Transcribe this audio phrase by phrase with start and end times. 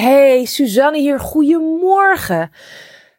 [0.00, 1.20] Hey, Suzanne hier.
[1.20, 2.50] Goedemorgen.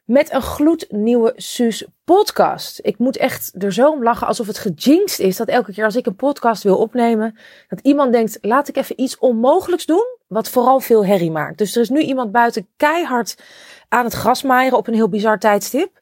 [0.05, 2.79] Met een gloednieuwe Suus podcast.
[2.83, 5.95] Ik moet echt er zo om lachen alsof het gejinxed is dat elke keer als
[5.95, 10.49] ik een podcast wil opnemen, dat iemand denkt, laat ik even iets onmogelijks doen, wat
[10.49, 11.57] vooral veel herrie maakt.
[11.57, 13.35] Dus er is nu iemand buiten keihard
[13.89, 15.99] aan het grasmaaien op een heel bizar tijdstip.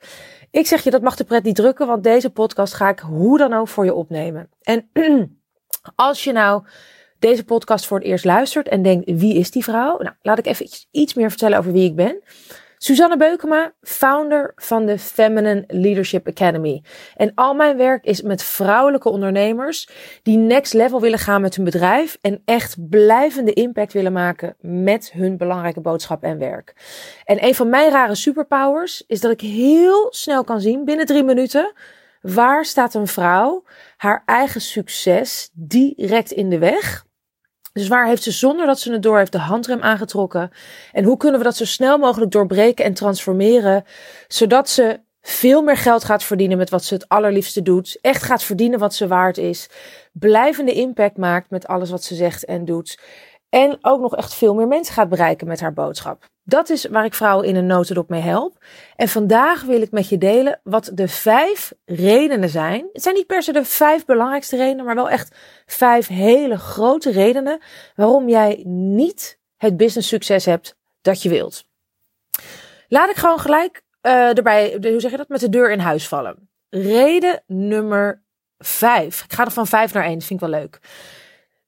[0.52, 3.38] Ik zeg je, dat mag de pret niet drukken, want deze podcast ga ik hoe
[3.38, 4.50] dan ook voor je opnemen.
[4.62, 4.90] En
[5.96, 6.64] als je nou
[7.20, 9.98] deze podcast voor het eerst luistert en denkt, wie is die vrouw?
[9.98, 12.24] Nou, laat ik even iets, meer vertellen over wie ik ben.
[12.82, 16.84] Suzanne Beukema, founder van de Feminine Leadership Academy.
[17.16, 19.90] En al mijn werk is met vrouwelijke ondernemers
[20.24, 25.12] die next level willen gaan met hun bedrijf en echt blijvende impact willen maken met
[25.12, 26.74] hun belangrijke boodschap en werk.
[27.26, 31.24] En een van mijn rare superpowers is dat ik heel snel kan zien, binnen drie
[31.24, 31.74] minuten,
[32.22, 33.64] waar staat een vrouw
[33.98, 37.08] haar eigen succes direct in de weg
[37.74, 40.52] dus waar heeft ze zonder dat ze het door heeft de handrem aangetrokken?
[40.92, 43.84] En hoe kunnen we dat zo snel mogelijk doorbreken en transformeren,
[44.28, 48.44] zodat ze veel meer geld gaat verdienen met wat ze het allerliefste doet, echt gaat
[48.44, 49.70] verdienen wat ze waard is,
[50.12, 52.98] blijvende impact maakt met alles wat ze zegt en doet
[53.50, 56.28] en ook nog echt veel meer mensen gaat bereiken met haar boodschap.
[56.50, 58.58] Dat is waar ik vrouwen in een notendop mee help.
[58.96, 62.90] En vandaag wil ik met je delen wat de vijf redenen zijn.
[62.94, 67.12] Het zijn niet per se de vijf belangrijkste redenen, maar wel echt vijf hele grote
[67.12, 67.60] redenen
[67.96, 71.66] waarom jij niet het business succes hebt dat je wilt.
[72.88, 76.08] Laat ik gewoon gelijk uh, erbij, hoe zeg je dat, met de deur in huis
[76.08, 76.50] vallen.
[76.70, 78.24] Reden nummer
[78.58, 79.24] vijf.
[79.24, 80.80] Ik ga er van vijf naar één, dat vind ik wel leuk.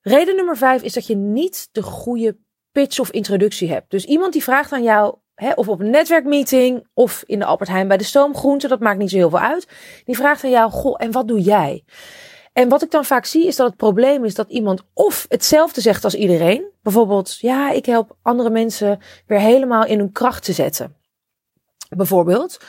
[0.01, 2.37] Reden nummer vijf is dat je niet de goede
[2.71, 3.91] pitch of introductie hebt.
[3.91, 7.69] Dus iemand die vraagt aan jou, hè, of op een netwerkmeeting of in de Albert
[7.69, 9.67] Heijn bij de stoomgroente, dat maakt niet zo heel veel uit.
[10.05, 11.83] Die vraagt aan jou, goh, en wat doe jij?
[12.53, 15.81] En wat ik dan vaak zie is dat het probleem is dat iemand of hetzelfde
[15.81, 16.71] zegt als iedereen.
[16.81, 20.95] Bijvoorbeeld, ja, ik help andere mensen weer helemaal in hun kracht te zetten.
[21.89, 22.59] Bijvoorbeeld.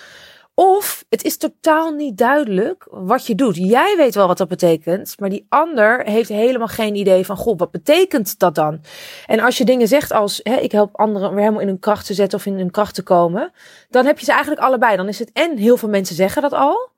[0.54, 3.56] Of het is totaal niet duidelijk wat je doet.
[3.56, 7.58] Jij weet wel wat dat betekent, maar die ander heeft helemaal geen idee van, goh,
[7.58, 8.80] wat betekent dat dan?
[9.26, 12.06] En als je dingen zegt als, hè, ik help anderen weer helemaal in hun kracht
[12.06, 13.52] te zetten of in hun kracht te komen,
[13.90, 14.96] dan heb je ze eigenlijk allebei.
[14.96, 16.90] Dan is het en heel veel mensen zeggen dat al.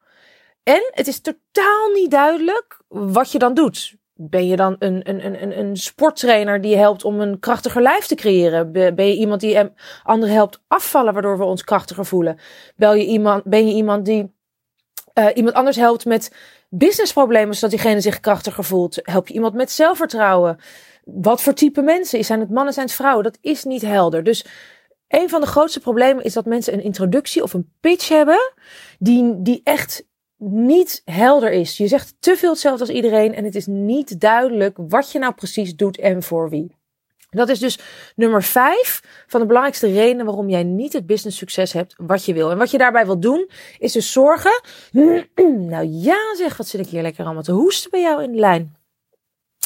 [0.62, 3.96] En het is totaal niet duidelijk wat je dan doet.
[4.16, 8.14] Ben je dan een, een, een, een sporttrainer die helpt om een krachtiger lijf te
[8.14, 8.72] creëren?
[8.72, 9.58] Ben je iemand die
[10.02, 12.38] anderen helpt afvallen, waardoor we ons krachtiger voelen?
[12.76, 14.32] Bel je iemand, ben je iemand die
[15.14, 16.32] uh, iemand anders helpt met
[16.68, 18.98] businessproblemen, zodat diegene zich krachtiger voelt?
[19.02, 20.58] Help je iemand met zelfvertrouwen?
[21.04, 22.24] Wat voor type mensen?
[22.24, 23.24] Zijn het mannen, zijn het vrouwen?
[23.24, 24.22] Dat is niet helder.
[24.22, 24.44] Dus
[25.08, 28.52] een van de grootste problemen is dat mensen een introductie of een pitch hebben
[28.98, 30.06] die, die echt
[30.50, 31.76] niet helder is.
[31.76, 35.34] Je zegt te veel hetzelfde als iedereen en het is niet duidelijk wat je nou
[35.34, 36.76] precies doet en voor wie.
[37.30, 37.78] Dat is dus
[38.16, 42.34] nummer vijf van de belangrijkste redenen waarom jij niet het business succes hebt wat je
[42.34, 42.50] wil.
[42.50, 44.62] En wat je daarbij wil doen, is dus zorgen.
[45.70, 48.38] nou ja, zeg, wat zit ik hier lekker allemaal te hoesten bij jou in de
[48.38, 48.76] lijn.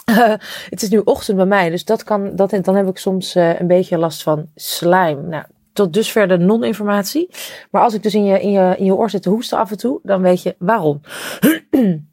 [0.70, 3.60] het is nu ochtend bij mij, dus dat kan, dat, dan heb ik soms uh,
[3.60, 5.28] een beetje last van slijm.
[5.28, 5.44] Nou,
[5.78, 7.30] tot dusver de non-informatie.
[7.70, 9.70] Maar als ik dus in je, in, je, in je oor zit te hoesten af
[9.70, 11.00] en toe, dan weet je waarom.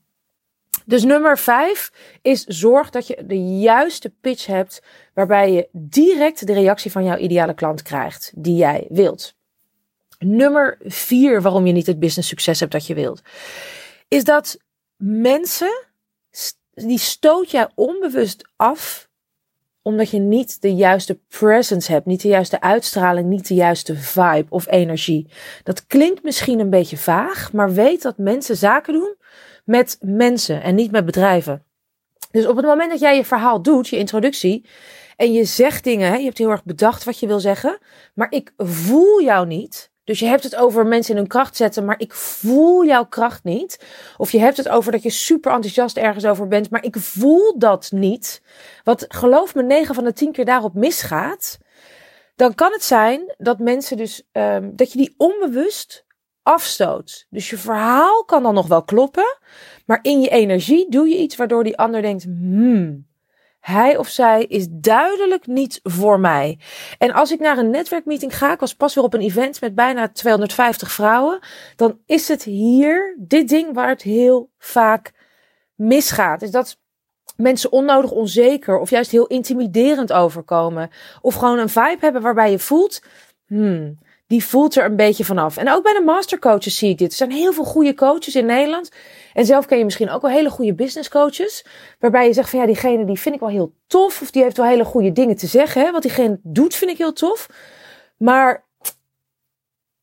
[0.86, 4.84] dus nummer vijf is zorg dat je de juiste pitch hebt
[5.14, 9.36] waarbij je direct de reactie van jouw ideale klant krijgt die jij wilt.
[10.20, 13.22] Nummer vier waarom je niet het business succes hebt dat je wilt,
[14.08, 14.58] is dat
[14.98, 15.86] mensen
[16.74, 19.05] die stoot jij onbewust af
[19.88, 24.46] omdat je niet de juiste presence hebt, niet de juiste uitstraling, niet de juiste vibe
[24.50, 25.28] of energie.
[25.64, 29.16] Dat klinkt misschien een beetje vaag, maar weet dat mensen zaken doen
[29.66, 31.64] met mensen en niet met bedrijven.
[32.32, 34.66] Dus op het moment dat jij je verhaal doet, je introductie,
[35.16, 37.80] en je zegt dingen, je hebt heel erg bedacht wat je wil zeggen,
[38.14, 41.86] maar ik voel jou niet, dus je hebt het over mensen in hun kracht zetten,
[41.86, 43.86] maar ik voel jouw kracht niet.
[44.18, 47.58] Of je hebt het over dat je super enthousiast ergens over bent, maar ik voel
[47.58, 48.42] dat niet.
[48.84, 51.58] Wat geloof me, 9 van de 10 keer daarop misgaat.
[52.36, 56.06] Dan kan het zijn dat mensen dus, um, dat je die onbewust
[56.44, 57.26] afstoot.
[57.30, 59.38] Dus je verhaal kan dan nog wel kloppen,
[59.86, 63.08] maar in je energie doe je iets waardoor die ander denkt, hmm,
[63.66, 66.60] hij of zij is duidelijk niet voor mij.
[66.98, 69.76] En als ik naar een netwerkmeeting ga, ik was pas weer op een event met
[69.76, 71.40] bijna 250 vrouwen,
[71.76, 75.12] dan is het hier dit ding waar het heel vaak
[75.76, 76.42] misgaat.
[76.42, 76.80] Is dat
[77.36, 80.90] mensen onnodig onzeker of juist heel intimiderend overkomen.
[81.22, 83.02] Of gewoon een vibe hebben waarbij je voelt,
[83.48, 85.58] hmm, die voelt er een beetje vanaf.
[85.58, 87.12] En ook bij de mastercoaches zie ik dit.
[87.12, 88.92] Er zijn heel veel goede coaches in Nederland.
[89.34, 91.66] En zelf ken je misschien ook wel hele goede business coaches.
[92.00, 94.22] Waarbij je zegt van ja, diegene die vind ik wel heel tof.
[94.22, 95.82] Of die heeft wel hele goede dingen te zeggen.
[95.82, 95.92] Hè?
[95.92, 97.48] Wat diegene doet vind ik heel tof.
[98.18, 98.66] Maar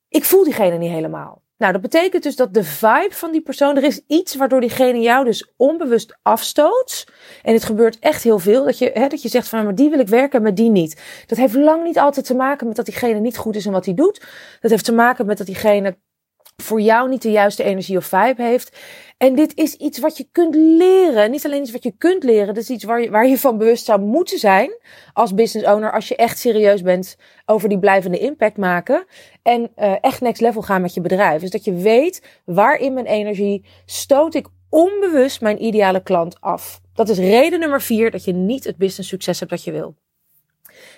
[0.08, 1.41] ik voel diegene niet helemaal.
[1.62, 5.00] Nou, dat betekent dus dat de vibe van die persoon, er is iets waardoor diegene
[5.00, 7.06] jou dus onbewust afstoot.
[7.42, 9.90] En het gebeurt echt heel veel, dat je, hè, dat je zegt van, maar die
[9.90, 11.00] wil ik werken, maar die niet.
[11.26, 13.84] Dat heeft lang niet altijd te maken met dat diegene niet goed is in wat
[13.84, 14.20] hij doet.
[14.60, 15.96] Dat heeft te maken met dat diegene
[16.56, 18.76] voor jou niet de juiste energie of vibe heeft.
[19.16, 21.30] En dit is iets wat je kunt leren.
[21.30, 22.54] Niet alleen iets wat je kunt leren.
[22.54, 24.70] Dit is iets waar je, waar je van bewust zou moeten zijn
[25.12, 25.92] als business owner.
[25.92, 27.16] Als je echt serieus bent
[27.46, 29.06] over die blijvende impact maken.
[29.42, 31.40] En uh, echt next level gaan met je bedrijf.
[31.40, 36.80] Dus dat je weet waar in mijn energie stoot ik onbewust mijn ideale klant af.
[36.94, 39.94] Dat is reden nummer vier dat je niet het business succes hebt dat je wil.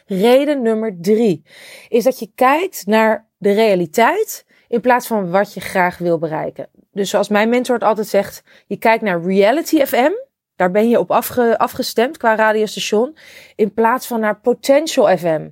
[0.06, 1.42] Reden nummer drie
[1.88, 6.68] is dat je kijkt naar de realiteit in plaats van wat je graag wil bereiken.
[6.92, 10.10] Dus zoals mijn mentor het altijd zegt, je kijkt naar Reality FM.
[10.56, 13.16] Daar ben je op afge, afgestemd qua radiostation.
[13.54, 15.48] In plaats van naar Potential FM.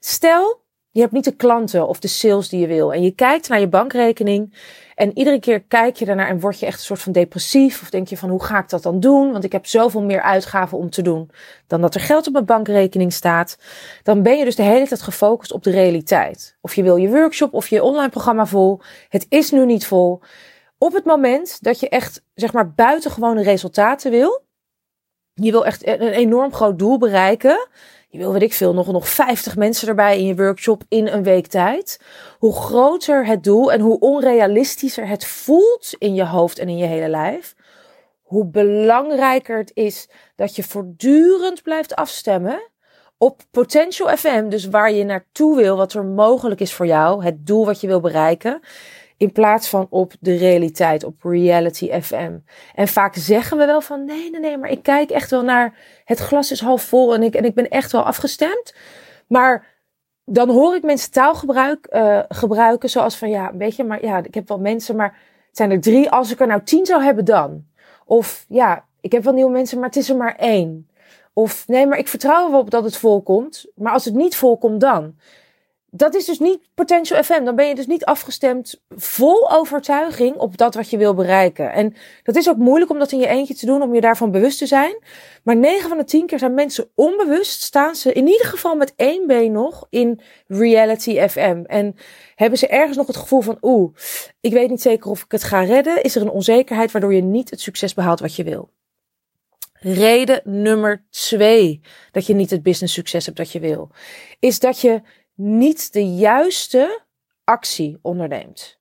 [0.00, 0.64] Stel,
[0.96, 2.92] je hebt niet de klanten of de sales die je wil.
[2.92, 4.54] En je kijkt naar je bankrekening.
[4.94, 7.82] En iedere keer kijk je daarnaar en word je echt een soort van depressief.
[7.82, 9.32] Of denk je van hoe ga ik dat dan doen?
[9.32, 11.30] Want ik heb zoveel meer uitgaven om te doen
[11.66, 13.58] dan dat er geld op mijn bankrekening staat.
[14.02, 16.56] Dan ben je dus de hele tijd gefocust op de realiteit.
[16.60, 18.80] Of je wil je workshop of je online programma vol.
[19.08, 20.20] Het is nu niet vol.
[20.78, 24.44] Op het moment dat je echt, zeg maar, buitengewone resultaten wil.
[25.34, 27.68] Je wil echt een enorm groot doel bereiken
[28.16, 31.22] je wil, weet ik veel, nog, nog 50 mensen erbij in je workshop in een
[31.22, 32.00] week tijd.
[32.38, 36.84] Hoe groter het doel en hoe onrealistischer het voelt in je hoofd en in je
[36.84, 37.54] hele lijf,
[38.22, 42.70] hoe belangrijker het is dat je voortdurend blijft afstemmen
[43.18, 47.46] op Potential FM, dus waar je naartoe wil, wat er mogelijk is voor jou, het
[47.46, 48.60] doel wat je wil bereiken.
[49.16, 52.38] In plaats van op de realiteit, op reality FM.
[52.74, 55.74] En vaak zeggen we wel van nee, nee, nee, maar ik kijk echt wel naar
[56.04, 58.74] het glas is half vol en ik, en ik ben echt wel afgestemd.
[59.26, 59.66] Maar
[60.24, 64.34] dan hoor ik mensen taalgebruik uh, gebruiken zoals van ja, weet je, maar ja, ik
[64.34, 66.10] heb wel mensen, maar het zijn er drie.
[66.10, 67.64] Als ik er nou tien zou hebben dan.
[68.04, 70.88] Of ja, ik heb wel nieuwe mensen, maar het is er maar één.
[71.32, 73.66] Of nee, maar ik vertrouw er wel op dat het volkomt.
[73.74, 75.14] Maar als het niet volkomt dan
[75.96, 77.44] dat is dus niet Potential FM.
[77.44, 81.72] Dan ben je dus niet afgestemd vol overtuiging op dat wat je wil bereiken.
[81.72, 84.30] En dat is ook moeilijk om dat in je eentje te doen, om je daarvan
[84.30, 84.98] bewust te zijn.
[85.42, 88.92] Maar 9 van de 10 keer zijn mensen onbewust, staan ze in ieder geval met
[88.96, 91.62] één been nog in Reality FM.
[91.66, 91.96] En
[92.34, 93.94] hebben ze ergens nog het gevoel van, oeh,
[94.40, 96.02] ik weet niet zeker of ik het ga redden.
[96.02, 98.74] Is er een onzekerheid waardoor je niet het succes behaalt wat je wil.
[99.80, 103.90] Reden nummer twee dat je niet het business succes hebt dat je wil,
[104.38, 105.02] is dat je
[105.36, 107.02] niet de juiste
[107.44, 108.78] actie onderneemt.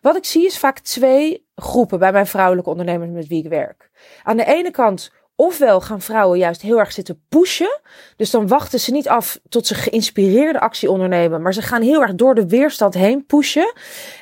[0.00, 3.90] Wat ik zie is vaak twee groepen bij mijn vrouwelijke ondernemers met wie ik werk.
[4.22, 7.80] Aan de ene kant Ofwel gaan vrouwen juist heel erg zitten pushen.
[8.16, 11.42] Dus dan wachten ze niet af tot ze geïnspireerde actie ondernemen.
[11.42, 13.72] Maar ze gaan heel erg door de weerstand heen pushen.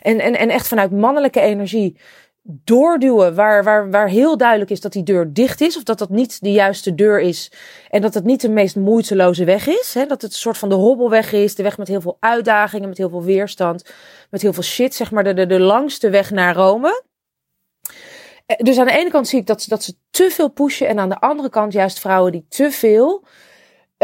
[0.02, 1.98] En, en, en echt vanuit mannelijke energie
[2.46, 5.76] doorduwen waar, waar, waar heel duidelijk is dat die deur dicht is.
[5.76, 7.52] Of dat dat niet de juiste deur is.
[7.91, 9.94] En dat het niet de meest moeiteloze weg is.
[9.94, 10.06] Hè?
[10.06, 11.55] Dat het een soort van de hobbelweg is.
[11.55, 13.94] De weg met heel veel uitdagingen, met heel veel weerstand.
[14.31, 17.02] Met heel veel shit, zeg maar de, de, de langste weg naar Rome.
[18.46, 20.88] Eh, dus aan de ene kant zie ik dat ze, dat ze te veel pushen.
[20.88, 23.25] En aan de andere kant juist vrouwen die te veel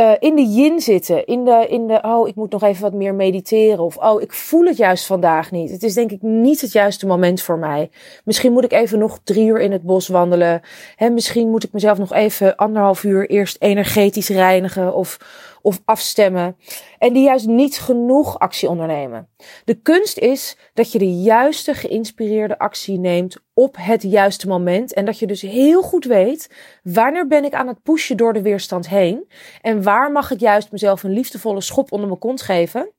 [0.01, 1.27] uh, in de yin zitten.
[1.27, 3.85] In de, in de, oh, ik moet nog even wat meer mediteren.
[3.85, 5.71] Of, oh, ik voel het juist vandaag niet.
[5.71, 7.91] Het is denk ik niet het juiste moment voor mij.
[8.25, 10.61] Misschien moet ik even nog drie uur in het bos wandelen.
[10.97, 14.95] Hè, misschien moet ik mezelf nog even anderhalf uur eerst energetisch reinigen.
[14.95, 15.19] Of,
[15.63, 16.57] of afstemmen.
[16.99, 19.29] En die juist niet genoeg actie ondernemen.
[19.65, 24.95] De kunst is dat je de juiste geïnspireerde actie neemt op het juiste moment.
[24.95, 26.51] En dat je dus heel goed weet
[26.83, 29.31] wanneer ben ik aan het pushen door de weerstand heen.
[29.61, 32.93] En waar mag ik juist mezelf een liefdevolle schop onder mijn kont geven.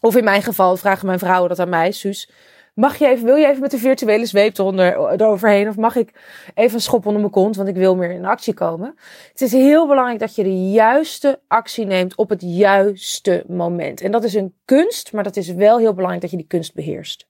[0.00, 2.30] Of in mijn geval vragen mijn vrouwen dat aan mij, Suus.
[2.78, 5.68] Mag je even, wil je even met de virtuele zweep eronder, eroverheen?
[5.68, 6.10] Of mag ik
[6.54, 8.94] even een schop onder mijn kont, want ik wil meer in actie komen?
[9.30, 14.00] Het is heel belangrijk dat je de juiste actie neemt op het juiste moment.
[14.00, 16.74] En dat is een kunst, maar dat is wel heel belangrijk dat je die kunst
[16.74, 17.26] beheerst.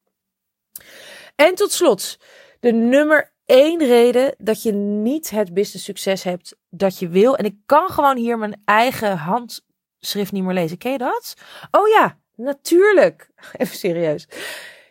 [1.34, 2.18] En tot slot,
[2.60, 7.36] de nummer één reden dat je niet het business succes hebt dat je wil.
[7.36, 10.78] En ik kan gewoon hier mijn eigen handschrift niet meer lezen.
[10.78, 11.34] Ken je dat?
[11.70, 13.30] Oh ja, natuurlijk.
[13.58, 14.28] Even serieus.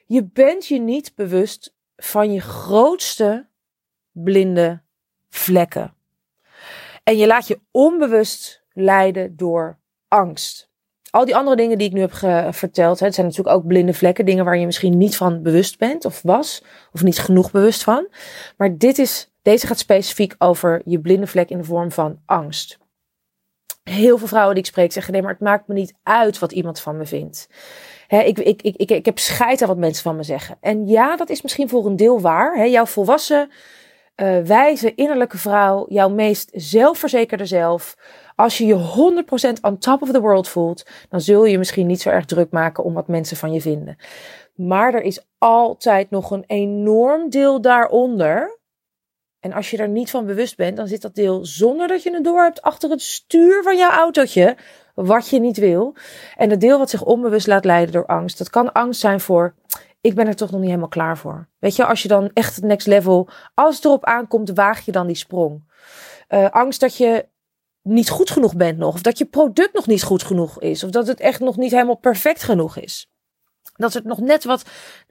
[0.09, 3.47] Je bent je niet bewust van je grootste
[4.11, 4.81] blinde
[5.29, 5.93] vlekken.
[7.03, 10.69] En je laat je onbewust leiden door angst.
[11.09, 12.13] al die andere dingen die ik nu heb
[12.55, 16.05] verteld, het zijn natuurlijk ook blinde vlekken, dingen waar je misschien niet van bewust bent
[16.05, 18.07] of was, of niet genoeg bewust van.
[18.57, 22.77] Maar dit is, deze gaat specifiek over je blinde vlek in de vorm van angst.
[23.89, 26.51] Heel veel vrouwen die ik spreek zeggen: nee, maar het maakt me niet uit wat
[26.51, 27.49] iemand van me vindt.
[28.07, 30.57] ik, ik, ik, ik, ik heb scheid aan wat mensen van me zeggen.
[30.61, 32.69] En ja, dat is misschien voor een deel waar.
[32.69, 33.49] jouw volwassen,
[34.15, 37.97] uh, wijze, innerlijke vrouw, jouw meest zelfverzekerde zelf.
[38.35, 39.23] Als je je
[39.57, 42.51] 100% on top of the world voelt, dan zul je misschien niet zo erg druk
[42.51, 43.97] maken om wat mensen van je vinden.
[44.55, 48.59] Maar er is altijd nog een enorm deel daaronder
[49.47, 52.13] en als je er niet van bewust bent, dan zit dat deel zonder dat je
[52.13, 54.57] het door hebt achter het stuur van jouw autootje.
[54.93, 55.95] Wat je niet wil.
[56.35, 58.37] En het deel wat zich onbewust laat leiden door angst.
[58.37, 59.55] Dat kan angst zijn voor.
[60.01, 61.47] Ik ben er toch nog niet helemaal klaar voor.
[61.59, 63.29] Weet je, als je dan echt het next level.
[63.53, 65.71] Als het erop aankomt, waag je dan die sprong.
[66.29, 67.25] Uh, angst dat je
[67.81, 68.93] niet goed genoeg bent nog.
[68.93, 70.83] Of dat je product nog niet goed genoeg is.
[70.83, 73.09] Of dat het echt nog niet helemaal perfect genoeg is
[73.77, 74.63] dat het nog net wat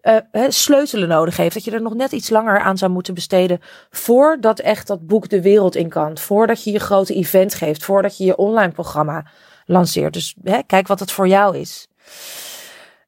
[0.02, 1.54] uh, sleutelen nodig heeft.
[1.54, 3.60] Dat je er nog net iets langer aan zou moeten besteden.
[3.90, 6.18] Voordat echt dat boek de wereld in kan.
[6.18, 7.84] Voordat je je grote event geeft.
[7.84, 9.26] Voordat je je online programma
[9.66, 10.12] lanceert.
[10.12, 11.88] Dus hè, kijk wat het voor jou is.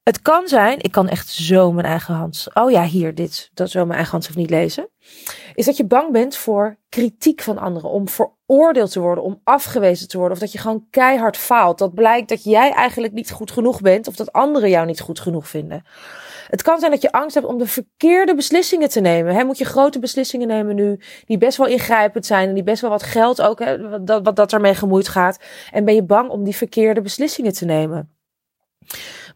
[0.08, 2.46] Het kan zijn, ik kan echt zo mijn eigen hand.
[2.54, 3.50] Oh ja, hier, dit.
[3.54, 4.88] Dat zo mijn eigen hand niet lezen.
[5.54, 7.90] Is dat je bang bent voor kritiek van anderen.
[7.90, 10.34] Om veroordeeld te worden, om afgewezen te worden.
[10.34, 11.78] Of dat je gewoon keihard faalt.
[11.78, 14.08] Dat blijkt dat jij eigenlijk niet goed genoeg bent.
[14.08, 15.82] Of dat anderen jou niet goed genoeg vinden.
[16.50, 19.34] Het kan zijn dat je angst hebt om de verkeerde beslissingen te nemen.
[19.34, 22.80] He, moet je grote beslissingen nemen nu, die best wel ingrijpend zijn en die best
[22.80, 25.38] wel wat geld ook, he, wat dat ermee gemoeid gaat.
[25.70, 28.12] En ben je bang om die verkeerde beslissingen te nemen.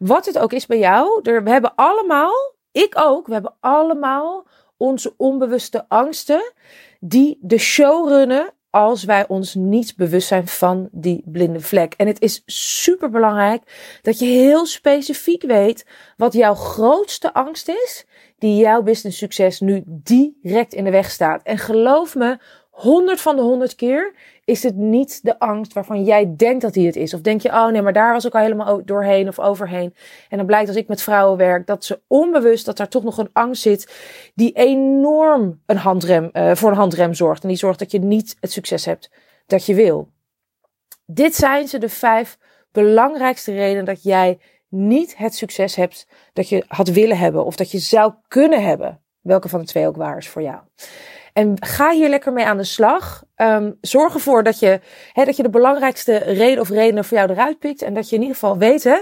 [0.02, 4.46] Wat het ook is bij jou, er, we hebben allemaal, ik ook, we hebben allemaal
[4.76, 6.52] onze onbewuste angsten
[7.00, 11.94] die de show runnen als wij ons niet bewust zijn van die blinde vlek.
[11.96, 13.62] En het is super belangrijk
[14.02, 18.06] dat je heel specifiek weet wat jouw grootste angst is,
[18.38, 21.42] die jouw business succes nu direct in de weg staat.
[21.42, 22.38] En geloof me,
[22.82, 26.86] 100 van de 100 keer is het niet de angst waarvan jij denkt dat die
[26.86, 27.14] het is.
[27.14, 29.94] Of denk je, oh nee, maar daar was ik al helemaal doorheen of overheen.
[30.28, 33.18] En dan blijkt als ik met vrouwen werk, dat ze onbewust, dat daar toch nog
[33.18, 33.92] een angst zit,
[34.34, 37.42] die enorm een handrem, uh, voor een handrem zorgt.
[37.42, 39.10] En die zorgt dat je niet het succes hebt
[39.46, 40.08] dat je wil.
[41.06, 42.38] Dit zijn ze de vijf
[42.72, 47.70] belangrijkste redenen dat jij niet het succes hebt dat je had willen hebben of dat
[47.70, 49.00] je zou kunnen hebben.
[49.20, 50.60] Welke van de twee ook waar is voor jou.
[51.32, 53.24] En ga hier lekker mee aan de slag.
[53.36, 54.80] Um, zorg ervoor dat je,
[55.12, 57.82] hè, dat je de belangrijkste reden of redenen voor jou eruit pikt.
[57.82, 59.00] En dat je in ieder geval weet hè,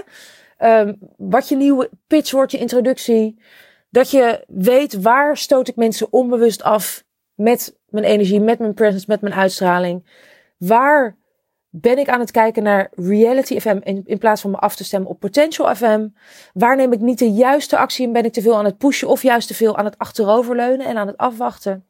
[0.79, 3.39] um, wat je nieuwe pitch wordt, je introductie.
[3.89, 7.03] Dat je weet waar stoot ik mensen onbewust af
[7.35, 10.05] met mijn energie, met mijn presence, met mijn uitstraling.
[10.57, 11.17] Waar
[11.69, 14.83] ben ik aan het kijken naar Reality FM in, in plaats van me af te
[14.83, 16.07] stemmen op Potential FM?
[16.53, 19.07] Waar neem ik niet de juiste actie en ben ik te veel aan het pushen
[19.07, 21.85] of juist te veel aan het achteroverleunen en aan het afwachten?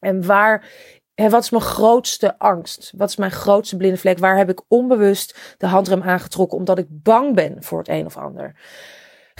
[0.00, 0.64] En waar,
[1.14, 2.92] wat is mijn grootste angst?
[2.96, 4.18] Wat is mijn grootste blinde vlek?
[4.18, 8.16] Waar heb ik onbewust de handrem aangetrokken omdat ik bang ben voor het een of
[8.16, 8.54] ander?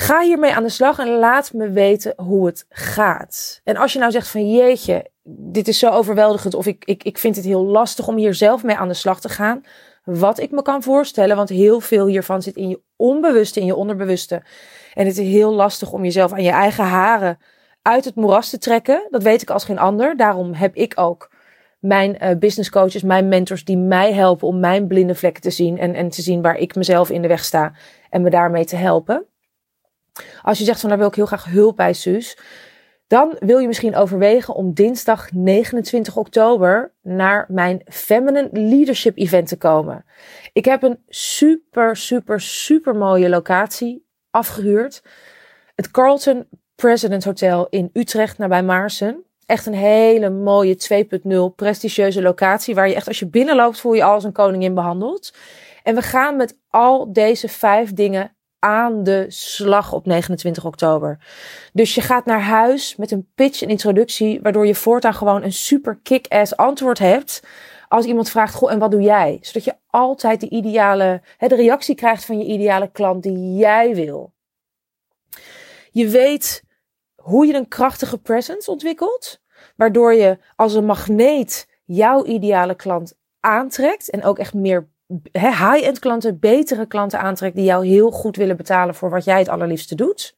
[0.00, 3.60] Ga hiermee aan de slag en laat me weten hoe het gaat.
[3.64, 7.18] En als je nou zegt van jeetje, dit is zo overweldigend of ik, ik, ik
[7.18, 9.62] vind het heel lastig om hier zelf mee aan de slag te gaan.
[10.04, 13.74] Wat ik me kan voorstellen, want heel veel hiervan zit in je onbewuste, in je
[13.74, 14.42] onderbewuste.
[14.94, 17.38] En het is heel lastig om jezelf aan je eigen haren
[17.82, 19.06] uit het moeras te trekken.
[19.10, 20.16] Dat weet ik als geen ander.
[20.16, 21.30] Daarom heb ik ook
[21.78, 25.78] mijn uh, business coaches, mijn mentors die mij helpen om mijn blinde vlekken te zien
[25.78, 27.72] en, en te zien waar ik mezelf in de weg sta
[28.10, 29.26] en me daarmee te helpen.
[30.42, 32.38] Als je zegt van daar wil ik heel graag hulp bij Suus,
[33.06, 39.56] dan wil je misschien overwegen om dinsdag 29 oktober naar mijn Feminine Leadership Event te
[39.56, 40.04] komen.
[40.52, 45.02] Ik heb een super, super, super mooie locatie afgehuurd.
[45.74, 46.46] Het Carlton
[46.78, 49.24] President Hotel in Utrecht, nabij Maarsen.
[49.46, 50.76] Echt een hele mooie
[51.22, 52.74] 2.0 prestigieuze locatie.
[52.74, 55.34] Waar je echt als je binnenloopt voel je als een koningin behandeld.
[55.82, 61.18] En we gaan met al deze vijf dingen aan de slag op 29 oktober.
[61.72, 64.40] Dus je gaat naar huis met een pitch en introductie.
[64.42, 67.42] Waardoor je voortaan gewoon een super kick-ass antwoord hebt.
[67.88, 69.38] Als iemand vraagt, goh, en wat doe jij?
[69.40, 74.32] Zodat je altijd de ideale, de reactie krijgt van je ideale klant die jij wil.
[75.90, 76.66] Je weet
[77.28, 79.40] hoe je een krachtige presence ontwikkelt.
[79.76, 84.10] Waardoor je als een magneet jouw ideale klant aantrekt.
[84.10, 84.88] En ook echt meer
[85.32, 87.56] high-end klanten, betere klanten aantrekt.
[87.56, 90.36] Die jou heel goed willen betalen voor wat jij het allerliefste doet.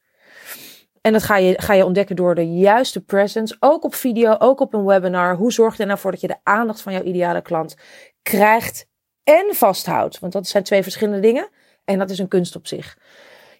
[1.01, 3.55] En dat ga je, ga je ontdekken door de juiste presence.
[3.59, 5.35] Ook op video, ook op een webinar.
[5.35, 7.75] Hoe zorg je er nou voor dat je de aandacht van jouw ideale klant
[8.21, 8.87] krijgt
[9.23, 10.19] en vasthoudt?
[10.19, 11.49] Want dat zijn twee verschillende dingen.
[11.85, 12.97] En dat is een kunst op zich.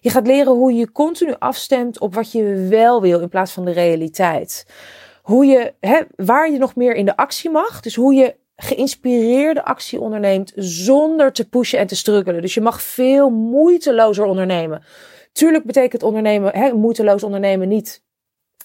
[0.02, 3.64] Je gaat leren hoe je continu afstemt op wat je wel wil in plaats van
[3.64, 4.66] de realiteit.
[5.22, 7.80] Hoe je, hè, waar je nog meer in de actie mag.
[7.80, 12.42] Dus hoe je geïnspireerde actie onderneemt zonder te pushen en te struggelen.
[12.42, 14.84] Dus je mag veel moeitelozer ondernemen.
[15.32, 18.02] Tuurlijk betekent ondernemen, hè, moeiteloos ondernemen niet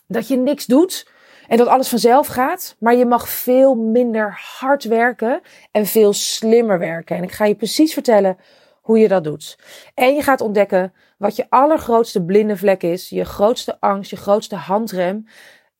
[0.07, 1.09] dat je niks doet
[1.47, 2.75] en dat alles vanzelf gaat.
[2.79, 5.41] Maar je mag veel minder hard werken
[5.71, 7.15] en veel slimmer werken.
[7.15, 8.37] En ik ga je precies vertellen
[8.81, 9.57] hoe je dat doet.
[9.93, 14.55] En je gaat ontdekken wat je allergrootste blinde vlek is, je grootste angst, je grootste
[14.55, 15.25] handrem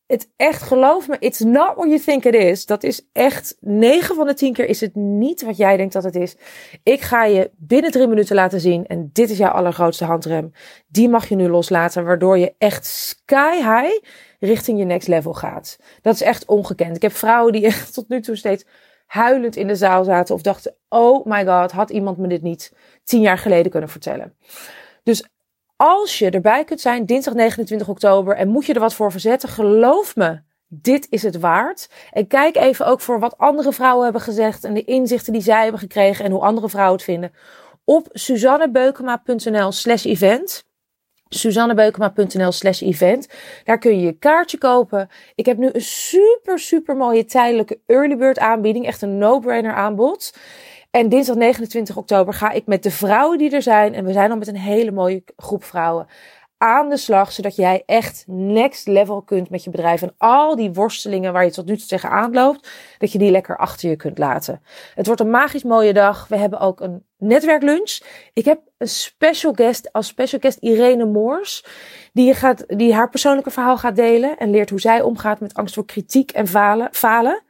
[0.08, 2.66] het echt, geloof me, it's not what you think it is.
[2.66, 6.04] Dat is echt, 9 van de 10 keer is het niet wat jij denkt dat
[6.04, 6.36] het is.
[6.82, 8.86] Ik ga je binnen drie minuten laten zien.
[8.86, 10.52] En dit is jouw allergrootste handrem.
[10.86, 14.04] Die mag je nu loslaten, waardoor je echt sky high
[14.38, 15.78] richting je next level gaat.
[16.02, 16.96] Dat is echt ongekend.
[16.96, 18.64] Ik heb vrouwen die echt tot nu toe steeds
[19.06, 22.72] huilend in de zaal zaten of dachten, oh my god, had iemand me dit niet
[23.04, 24.34] tien jaar geleden kunnen vertellen.
[25.02, 25.24] Dus
[25.76, 29.48] als je erbij kunt zijn, dinsdag 29 oktober, en moet je er wat voor verzetten,
[29.48, 31.88] geloof me, dit is het waard.
[32.10, 35.62] En kijk even ook voor wat andere vrouwen hebben gezegd en de inzichten die zij
[35.62, 37.32] hebben gekregen en hoe andere vrouwen het vinden.
[37.84, 40.64] Op suzannebeukema.nl slash event.
[41.28, 43.28] Suzannebeukema.nl slash event.
[43.64, 45.08] Daar kun je je kaartje kopen.
[45.34, 48.86] Ik heb nu een super, super mooie tijdelijke early bird aanbieding.
[48.86, 50.34] Echt een no-brainer aanbod.
[50.90, 54.30] En dinsdag 29 oktober ga ik met de vrouwen die er zijn, en we zijn
[54.30, 56.06] al met een hele mooie groep vrouwen,
[56.58, 60.02] aan de slag, zodat jij echt next level kunt met je bedrijf.
[60.02, 63.56] En al die worstelingen waar je tot nu toe tegenaan loopt, dat je die lekker
[63.56, 64.62] achter je kunt laten.
[64.94, 66.28] Het wordt een magisch mooie dag.
[66.28, 68.00] We hebben ook een netwerklunch.
[68.32, 71.64] Ik heb een special guest, als special guest Irene Moors,
[72.12, 75.74] die, gaat, die haar persoonlijke verhaal gaat delen en leert hoe zij omgaat met angst
[75.74, 76.88] voor kritiek en falen.
[76.92, 77.42] falen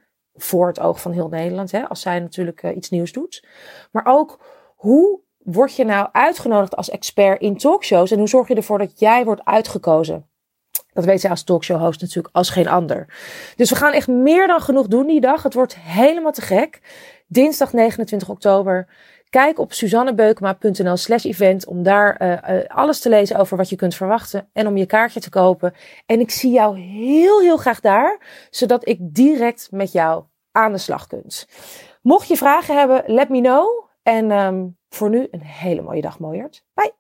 [0.42, 3.44] voor het oog van heel Nederland, hè, als zij natuurlijk uh, iets nieuws doet.
[3.90, 4.40] Maar ook
[4.74, 9.00] hoe word je nou uitgenodigd als expert in talkshows en hoe zorg je ervoor dat
[9.00, 10.26] jij wordt uitgekozen?
[10.92, 13.06] Dat weet zij als talkshow-host natuurlijk als geen ander.
[13.56, 15.42] Dus we gaan echt meer dan genoeg doen die dag.
[15.42, 16.80] Het wordt helemaal te gek.
[17.26, 18.88] Dinsdag 29 oktober.
[19.30, 23.94] Kijk op suzannebeukema.nl slash event om daar uh, alles te lezen over wat je kunt
[23.94, 25.74] verwachten en om je kaartje te kopen.
[26.06, 30.24] En ik zie jou heel, heel graag daar, zodat ik direct met jou
[30.58, 31.48] aan de slag kunt.
[32.02, 33.88] Mocht je vragen hebben, let me know.
[34.02, 36.64] En um, voor nu een hele mooie dag, Mooiert.
[36.74, 36.98] Bye!